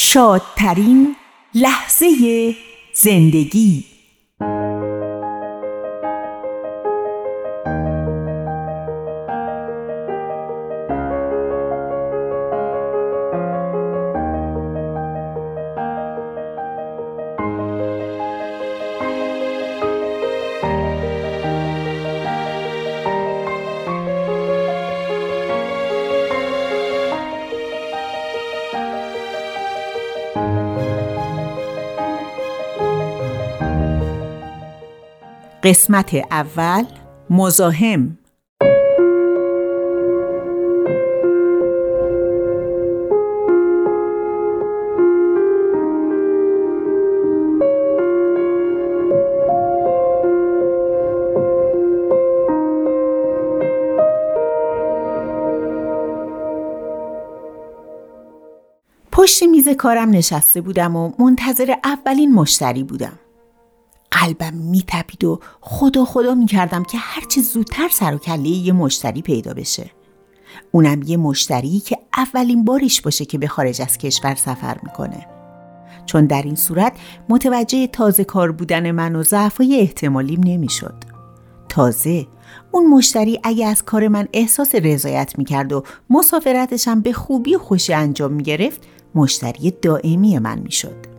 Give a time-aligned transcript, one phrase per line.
[0.00, 1.16] شادترین
[1.54, 2.06] لحظه
[2.94, 3.84] زندگی.
[35.62, 36.84] قسمت اول
[37.30, 38.18] مزاحم
[59.12, 63.18] پشت میز کارم نشسته بودم و منتظر اولین مشتری بودم.
[64.20, 69.54] قلبم میتپید و خدا خدا می‌کردم که هرچه زودتر سر و کله یه مشتری پیدا
[69.54, 69.90] بشه.
[70.72, 75.26] اونم یه مشتری که اولین بارش باشه که به خارج از کشور سفر می‌کنه.
[76.06, 76.92] چون در این صورت
[77.28, 80.94] متوجه تازه کار بودن من و ضعفای احتمالیم نمی‌شد.
[81.68, 82.26] تازه
[82.70, 87.92] اون مشتری اگه از کار من احساس رضایت می‌کرد و مسافرتشم به خوبی و خوشی
[87.92, 88.80] انجام می‌گرفت
[89.14, 91.17] مشتری دائمی من می‌شد.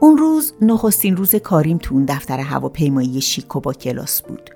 [0.00, 4.50] اون روز نخستین روز کاریم تو اون دفتر هواپیمایی شیک و با کلاس بود.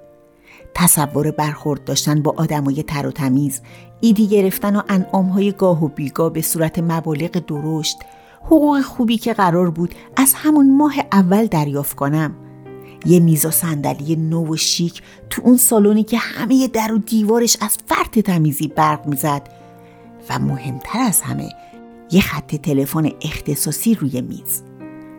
[0.75, 3.61] تصور برخورد داشتن با آدمای تر و تمیز،
[4.01, 7.97] ایدی گرفتن و انعامهای گاه و بیگاه به صورت مبالغ درشت،
[8.43, 12.35] حقوق خوبی که قرار بود از همون ماه اول دریافت کنم.
[13.07, 17.57] یه میز و صندلی نو و شیک تو اون سالونی که همه در و دیوارش
[17.61, 19.49] از فرط تمیزی برق می‌زد
[20.31, 21.49] و مهمتر از همه
[22.11, 24.63] یه خط تلفن اختصاصی روی میز.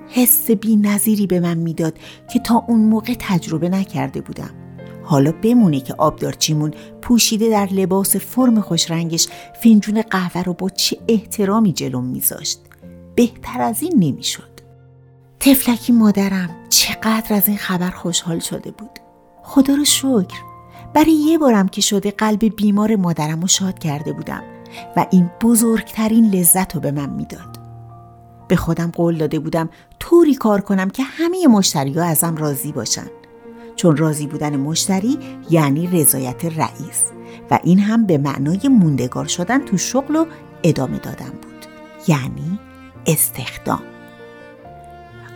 [0.09, 1.93] حس بی نظیری به من می‌داد
[2.33, 4.49] که تا اون موقع تجربه نکرده بودم.
[5.03, 9.27] حالا بمونه که آبدارچیمون پوشیده در لباس فرم خوشرنگش
[9.63, 12.59] فنجون قهوه رو با چه احترامی جلوم میذاشت.
[13.15, 14.55] بهتر از این نمی‌شد.
[15.39, 18.99] تفلکی مادرم چقدر از این خبر خوشحال شده بود.
[19.43, 20.39] خدا رو شکر.
[20.93, 24.43] برای یه بارم که شده قلب بیمار مادرم رو شاد کرده بودم
[24.95, 27.59] و این بزرگترین لذت رو به من می‌داد.
[28.47, 29.69] به خودم قول داده بودم
[30.15, 33.07] طوری کار کنم که همه مشتری ها ازم راضی باشن.
[33.75, 37.03] چون راضی بودن مشتری یعنی رضایت رئیس
[37.51, 40.25] و این هم به معنای موندگار شدن تو شغل و
[40.63, 41.65] ادامه دادن بود.
[42.07, 42.59] یعنی
[43.05, 43.81] استخدام.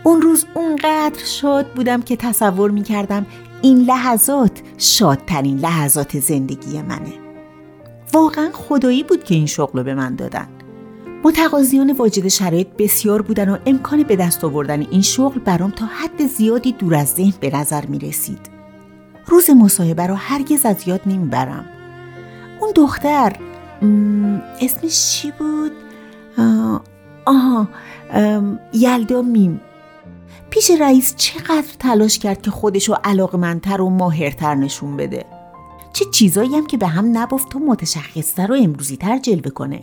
[0.04, 3.26] اون روز اونقدر شاد بودم که تصور می کردم
[3.62, 7.12] این لحظات شادترین لحظات زندگی منه.
[8.12, 10.48] واقعا خدایی بود که این شغل رو به من دادن.
[11.24, 16.26] متقاضیان واجد شرایط بسیار بودن و امکان به دست آوردن این شغل برام تا حد
[16.26, 18.50] زیادی دور از ذهن به نظر می رسید.
[19.26, 21.64] روز مصاحبه رو هرگز از یاد نمی‌برم.
[22.60, 23.36] اون دختر
[24.60, 25.72] اسمش چی بود؟
[27.24, 27.68] آها
[28.72, 29.60] یلدا میم
[30.50, 35.24] پیش رئیس چقدر تلاش کرد که خودشو علاقمندتر و ماهرتر نشون بده
[35.92, 39.80] چه چیزایی هم که به هم نبافت و متشخصتر و امروزیتر جلوه کنه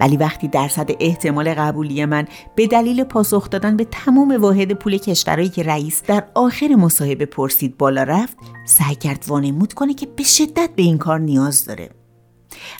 [0.00, 5.48] ولی وقتی درصد احتمال قبولی من به دلیل پاسخ دادن به تمام واحد پول کشورهایی
[5.48, 10.70] که رئیس در آخر مصاحبه پرسید بالا رفت سعی کرد وانمود کنه که به شدت
[10.76, 11.90] به این کار نیاز داره.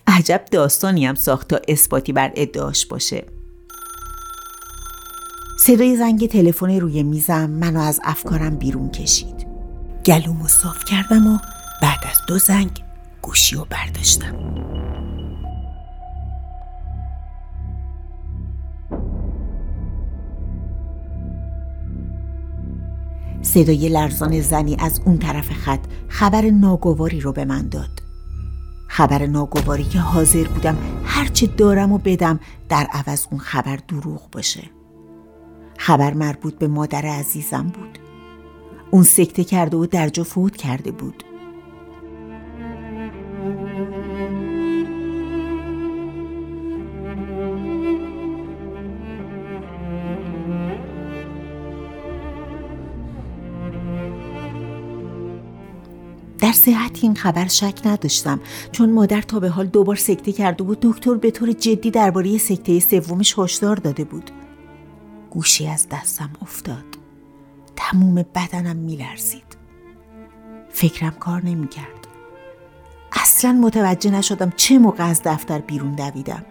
[0.07, 3.27] عجب داستانی هم ساخت تا اثباتی بر ادعاش باشه.
[5.59, 9.47] صدای زنگ تلفن روی میزم منو از افکارم بیرون کشید.
[10.07, 11.39] گلومو صاف کردم و
[11.83, 12.71] بعد از دو زنگ
[13.23, 14.84] گوشی رو برداشتم.
[23.55, 28.03] صدای لرزان زنی از اون طرف خط خبر ناگواری رو به من داد.
[28.89, 34.63] خبر ناگواری که حاضر بودم هرچه دارم و بدم در عوض اون خبر دروغ باشه.
[35.79, 37.99] خبر مربوط به مادر عزیزم بود.
[38.91, 41.25] اون سکته کرده و درجا فوت کرده بود.
[56.45, 58.41] در صحت این خبر شک نداشتم
[58.73, 60.79] چون مادر تا به حال دوبار سکته کرده بود.
[60.83, 64.31] دکتر به طور جدی درباره سکته سومش هشدار داده بود.
[65.31, 66.85] گوشی از دستم افتاد.
[67.77, 69.57] تموم بدنم میلرزید.
[70.73, 72.07] فکرم کار نمی‌کرد.
[73.13, 76.45] اصلا متوجه نشدم چه موقع از دفتر بیرون دویدم.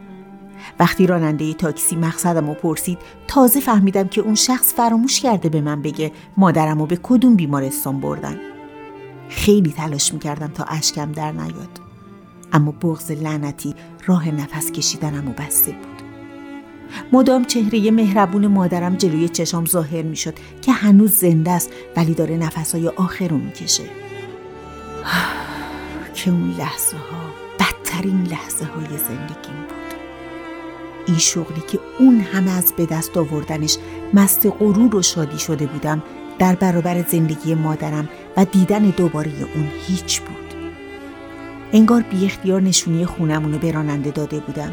[0.79, 5.81] وقتی راننده تاکسی مقصدم رو پرسید تازه فهمیدم که اون شخص فراموش کرده به من
[5.81, 8.52] بگه مادرم رو به کدوم بیمارستان بردن.
[9.35, 11.79] خیلی تلاش می‌کردم تا اشکم در نیاد.
[12.53, 13.75] اما بغز لعنتی
[14.05, 16.03] راه نفس کشیدنم و بسته بود.
[17.11, 22.87] مدام چهره مهربون مادرم جلوی چشام ظاهر می‌شد که هنوز زنده است ولی داره نفسهای
[22.87, 23.83] آخر رو می‌کشه.
[26.15, 29.93] که اون لحظه ها بدترین لحظه های زندگیم بود.
[31.07, 33.77] این شغلی که اون همه از به دست آوردنش
[34.13, 36.03] مست غرور و شادی شده بودم
[36.39, 40.53] در برابر زندگی مادرم و دیدن دوباره اون هیچ بود.
[41.73, 44.71] انگار بی اختیار نشونی خونمونو به راننده داده بودم.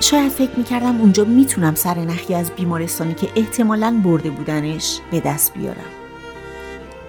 [0.00, 5.54] شاید فکر می‌کردم اونجا می‌تونم سر نخی از بیمارستانی که احتمالا برده بودنش به دست
[5.54, 5.90] بیارم.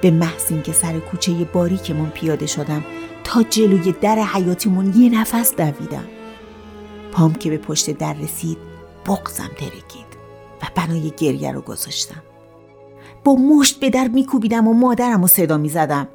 [0.01, 2.85] به محض اینکه سر کوچه باریکمون پیاده شدم
[3.23, 6.05] تا جلوی در حیاتیمون یه نفس دویدم.
[7.11, 8.57] پام که به پشت در رسید
[9.05, 10.05] بغزم ترکید
[10.61, 12.23] و بنای گریه رو گذاشتم.
[13.25, 16.07] با مشت به در میکوبیدم و مادرم رو صدا می‌زدم.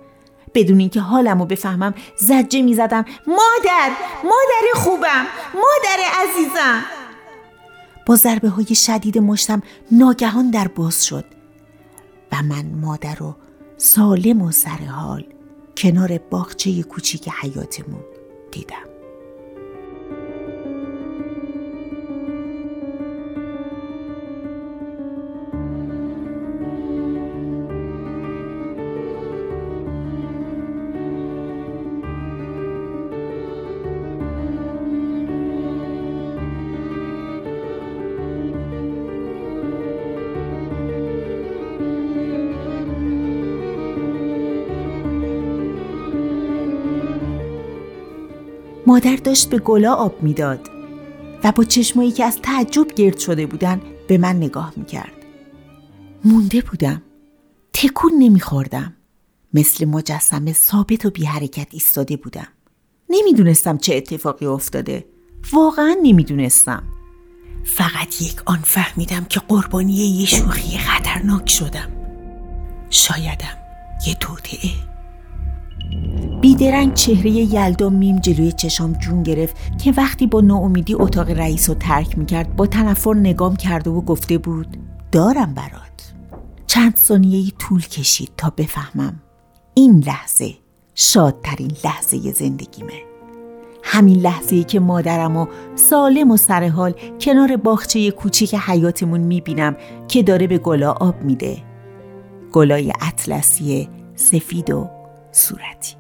[0.55, 3.05] بدون اینکه حالم رو بفهمم زجه می‌زدم.
[3.27, 3.91] مادر
[4.25, 6.85] مادر خوبم مادر عزیزم.
[8.07, 9.63] با ضربه های شدید مشتم
[9.93, 11.25] ناگهان در باز شد
[12.33, 13.35] و من مادر رو
[13.77, 15.25] سالم و سر حال
[15.77, 18.05] کنار باغچه کوچیک حیاتمون
[18.53, 18.90] دیدم.
[48.91, 50.71] مادر داشت به گلا آب می‌داد
[51.45, 55.13] و با چشمایی که از تعجب گرد شده بودن به من نگاه می‌کرد.
[56.25, 57.03] مونده بودم.
[57.73, 58.97] تکون نمیخوردم.
[59.55, 62.47] مثل مجسمه ثابت و بی حرکت ایستاده بودم.
[63.11, 65.05] نمی‌دونستم چه اتفاقی افتاده.
[65.53, 66.83] واقعا نمی‌دونستم.
[67.65, 71.89] فقط یک آن فهمیدم که قربانی یه شوخی خطرناک شدم.
[72.91, 73.59] شایدم
[74.07, 74.90] یه توطعه.
[76.41, 81.75] بیدرنگ چهره یلدا میم جلوی چشام جون گرفت که وقتی با ناامیدی اتاق رئیس رو
[81.75, 84.77] ترک می‌کرد با تنفر نگام کرده و گفته بود
[85.13, 86.13] دارم برات.
[86.67, 89.23] چند ثانیه طول کشید تا بفهمم
[89.75, 90.55] این لحظه
[90.95, 93.03] شادترین لحظه زندگیمه.
[93.83, 99.77] همین لحظه ای که مادرم و سالم و سرحال کنار باغچه کوچیک حیاتمون می‌بینم
[100.09, 101.57] که داره به گلا آب میده.
[102.53, 104.91] گلای اطلسی سفید و
[105.33, 106.00] صورتی.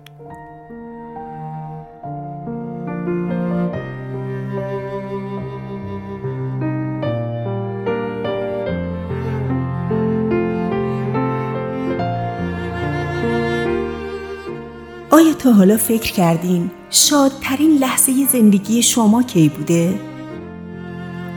[15.40, 20.00] تا حالا فکر کردین شادترین لحظه زندگی شما کی بوده؟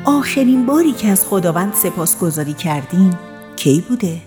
[0.05, 3.13] آخرین باری که از خداوند سپاسگزاری کردین
[3.55, 4.21] کی بوده؟